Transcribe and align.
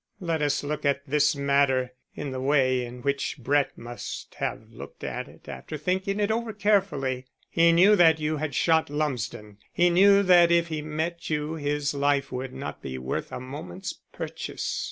Let 0.19 0.41
us 0.41 0.63
look 0.63 0.83
at 0.83 1.05
this 1.05 1.35
matter 1.35 1.93
in 2.15 2.31
the 2.31 2.41
way 2.41 2.83
in 2.83 3.03
which 3.03 3.37
Brett 3.37 3.77
must 3.77 4.33
have 4.39 4.71
looked 4.71 5.03
at 5.03 5.27
it 5.27 5.47
after 5.47 5.77
thinking 5.77 6.19
it 6.19 6.31
over 6.31 6.53
carefully. 6.53 7.27
He 7.51 7.71
knew 7.71 7.95
that 7.95 8.19
you 8.19 8.37
had 8.37 8.55
shot 8.55 8.89
Lumsden; 8.89 9.59
he 9.71 9.91
knew 9.91 10.23
that 10.23 10.51
if 10.51 10.69
he 10.69 10.81
met 10.81 11.29
you 11.29 11.53
his 11.53 11.93
life 11.93 12.31
would 12.31 12.51
not 12.51 12.81
be 12.81 12.97
worth 12.97 13.31
a 13.31 13.39
moment's 13.39 13.93
purchase. 14.11 14.79